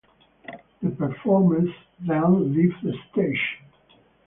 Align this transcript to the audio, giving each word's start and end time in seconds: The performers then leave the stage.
The 0.81 0.89
performers 0.89 1.69
then 1.99 2.55
leave 2.55 2.73
the 2.81 2.95
stage. 3.11 3.59